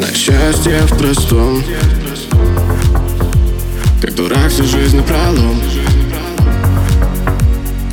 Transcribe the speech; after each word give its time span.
Знай 0.00 0.14
счастье 0.14 0.80
в 0.86 0.96
простом. 0.96 1.62
Как 4.00 4.14
дурак 4.14 4.50
всю 4.50 4.64
жизнь 4.64 4.96
напролом. 4.96 5.60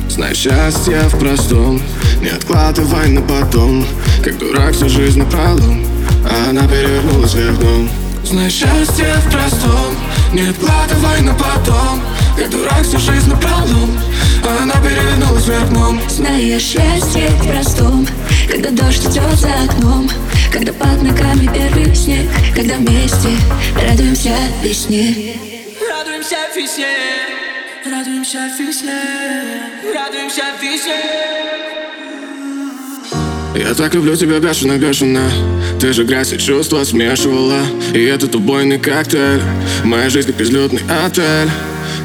Знай 0.08 0.34
счастье 0.34 1.02
в 1.02 1.18
простом. 1.18 1.82
Не 2.22 2.30
откладывай 2.30 3.08
на 3.08 3.20
потом. 3.20 3.84
Как 4.24 4.38
дурак 4.38 4.72
всю 4.72 4.88
жизнь 4.88 5.18
напролом. 5.18 5.84
Она 6.48 6.66
перевернулась 6.66 7.34
вверх 7.34 7.58
дном. 7.58 7.90
Знай 8.24 8.48
счастье 8.48 9.14
в 9.26 9.30
простом. 9.30 9.94
Не 10.32 10.48
откладывай 10.48 11.20
на 11.20 11.34
потом. 11.34 12.00
Как 12.38 12.48
дурак 12.48 12.84
всю 12.84 12.98
жизнь 12.98 13.28
напролом. 13.28 13.90
Она 14.62 14.74
перевернулась 14.76 15.46
вверх 15.46 15.68
дном. 15.68 16.00
Знаю 16.08 16.58
счастье 16.58 17.28
в 17.28 17.48
простом 17.48 18.06
Когда 18.50 18.70
дождь 18.70 19.04
идет 19.04 19.38
за 19.38 19.48
окном 19.68 20.08
Когда 20.50 20.72
под 20.72 21.02
ногами 21.02 21.50
первый 21.52 21.94
снег 21.94 22.26
Когда 22.54 22.76
вместе 22.76 23.28
радуемся 23.74 24.34
весне. 24.62 25.36
Радуемся 25.90 26.36
весне. 26.56 26.86
Радуемся 27.84 28.38
весне. 28.58 28.92
Радуемся 29.94 30.44
весне. 30.60 31.28
Я 33.54 33.74
так 33.74 33.94
люблю 33.94 34.16
тебя 34.16 34.38
бешено, 34.40 34.78
бешено. 34.78 35.30
Ты 35.80 35.92
же 35.92 36.04
грязь 36.04 36.32
и 36.32 36.38
чувства 36.38 36.84
смешивала. 36.84 37.60
И 37.92 38.02
этот 38.04 38.34
убойный 38.34 38.78
коктейль. 38.78 39.42
Моя 39.84 40.08
жизнь 40.08 40.28
как 40.28 40.36
безлюдный 40.36 40.82
отель. 41.04 41.50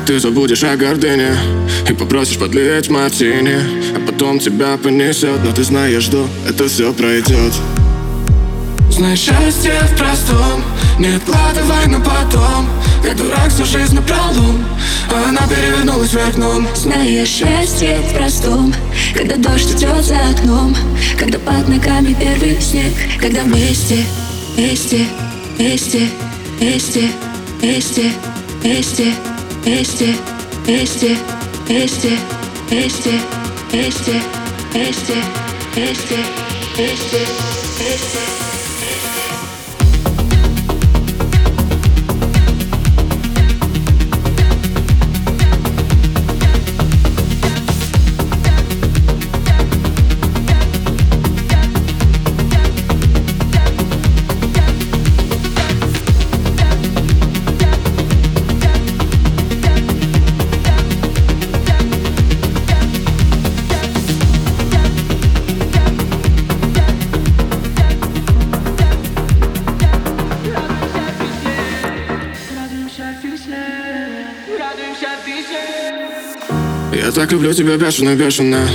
Ты 0.05 0.19
забудешь 0.19 0.63
о 0.63 0.75
гордыне 0.75 1.33
И 1.89 1.93
попросишь 1.93 2.37
подлить 2.37 2.89
мартини. 2.89 3.57
А 3.95 3.99
потом 4.05 4.39
тебя 4.39 4.77
понесет 4.77 5.43
Но 5.43 5.53
ты 5.53 5.63
знаешь, 5.63 6.03
что 6.03 6.27
это 6.47 6.67
все 6.67 6.93
пройдет 6.93 7.53
Знай 8.93 9.15
счастье 9.15 9.73
в 9.91 9.97
простом 9.97 10.63
Не 10.99 11.15
откладывай 11.15 11.87
на 11.87 11.99
потом 11.99 12.69
Как 13.01 13.17
дурак 13.17 13.49
всю 13.49 13.65
жизнь 13.65 13.95
напролом 13.95 14.63
А 15.11 15.29
она 15.29 15.47
перевернулась 15.47 16.13
вверх 16.13 16.35
дном 16.35 16.67
Знаю 16.75 17.25
счастье 17.25 17.97
в 17.97 18.13
простом 18.15 18.71
Когда 19.15 19.35
дождь 19.37 19.71
идет 19.71 20.03
за 20.03 20.19
окном 20.29 20.75
Когда 21.17 21.39
под 21.39 21.67
ногами 21.69 22.15
первый 22.19 22.61
снег 22.61 22.93
Когда 23.19 23.41
вместе, 23.41 24.05
вместе, 24.55 25.07
вместе, 25.57 26.09
вместе, 26.59 27.09
вместе, 27.61 28.11
вместе, 28.61 29.13
вместе, 29.63 30.15
вместе, 30.67 31.17
вместе, 31.67 32.19
вместе, 32.69 33.19
вместе, 33.71 34.21
вместе, 34.71 35.23
вместе, 35.73 36.17
вместе, 36.75 37.27
вместе. 37.79 38.62
Я 76.95 77.11
так 77.11 77.31
люблю 77.31 77.53
тебя 77.53 77.77
бешено, 77.77 78.15
бешено. 78.15 78.67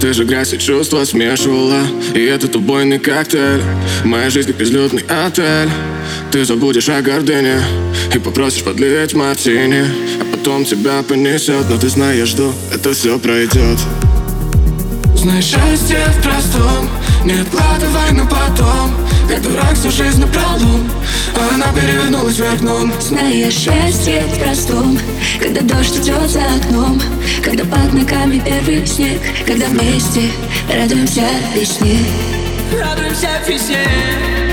Ты 0.00 0.12
же 0.12 0.24
грязь 0.24 0.52
и 0.54 0.58
чувства 0.58 1.04
смешивала. 1.04 1.82
И 2.14 2.22
этот 2.24 2.56
убойный 2.56 2.98
коктейль. 2.98 3.62
Моя 4.04 4.30
жизнь 4.30 4.48
как 4.48 4.56
безлюдный 4.56 5.04
отель. 5.08 5.68
Ты 6.30 6.44
забудешь 6.44 6.88
о 6.88 7.02
гордыне 7.02 7.60
И 8.14 8.18
попросишь 8.18 8.62
подлить 8.62 9.14
мартини. 9.14 9.84
А 10.20 10.24
потом 10.36 10.64
тебя 10.64 11.02
понесет 11.02 11.68
Но 11.68 11.78
ты 11.78 11.88
знаешь, 11.88 12.28
что 12.28 12.54
это 12.72 12.92
все 12.94 13.18
пройдет 13.18 13.78
Знай 15.26 15.42
счастье 15.42 15.98
в 16.06 16.22
простом. 16.22 16.88
Не 17.24 17.32
откладывай 17.32 18.12
на 18.12 18.24
потом. 18.26 18.94
Как 19.28 19.42
дурак 19.42 19.74
всю 19.74 19.90
жизнь 19.90 20.20
напролом. 20.20 20.88
Она 21.52 21.66
перевернулась 21.72 22.38
вверх 22.38 22.60
дном. 22.60 22.92
Знаю 23.00 23.50
счастье 23.50 24.22
в 24.22 24.38
простом. 24.38 24.96
Когда 25.40 25.62
дождь 25.62 25.96
идет 25.96 26.30
за 26.30 26.42
окном. 26.44 27.02
Когда 27.42 27.64
под 27.64 27.92
ногами 27.92 28.40
первый 28.46 28.86
снег. 28.86 29.20
Когда 29.44 29.66
вместе 29.66 30.30
Радуемся 30.72 31.26
весне. 31.56 31.98
Радуемся 32.80 33.28
весне 33.48 34.45